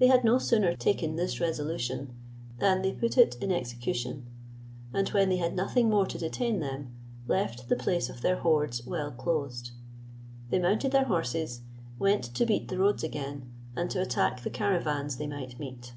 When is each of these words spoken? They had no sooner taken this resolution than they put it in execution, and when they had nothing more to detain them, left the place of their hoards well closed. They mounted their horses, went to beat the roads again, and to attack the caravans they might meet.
They 0.00 0.08
had 0.08 0.24
no 0.24 0.38
sooner 0.38 0.74
taken 0.74 1.14
this 1.14 1.38
resolution 1.40 2.12
than 2.58 2.82
they 2.82 2.90
put 2.92 3.16
it 3.16 3.36
in 3.36 3.52
execution, 3.52 4.26
and 4.92 5.08
when 5.10 5.28
they 5.28 5.36
had 5.36 5.54
nothing 5.54 5.88
more 5.88 6.04
to 6.04 6.18
detain 6.18 6.58
them, 6.58 6.90
left 7.28 7.68
the 7.68 7.76
place 7.76 8.10
of 8.10 8.22
their 8.22 8.38
hoards 8.38 8.84
well 8.84 9.12
closed. 9.12 9.70
They 10.50 10.58
mounted 10.58 10.90
their 10.90 11.04
horses, 11.04 11.60
went 11.96 12.24
to 12.24 12.44
beat 12.44 12.66
the 12.66 12.78
roads 12.80 13.04
again, 13.04 13.48
and 13.76 13.88
to 13.90 14.02
attack 14.02 14.42
the 14.42 14.50
caravans 14.50 15.16
they 15.16 15.28
might 15.28 15.60
meet. 15.60 15.94